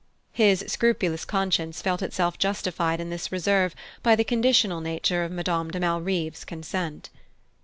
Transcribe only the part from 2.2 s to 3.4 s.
justified in this